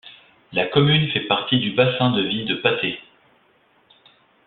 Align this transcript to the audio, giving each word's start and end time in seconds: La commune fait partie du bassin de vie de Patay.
La 0.53 0.65
commune 0.65 1.11
fait 1.11 1.27
partie 1.27 1.59
du 1.59 1.73
bassin 1.73 2.09
de 2.09 2.23
vie 2.23 2.43
de 2.45 2.55
Patay. 2.55 2.97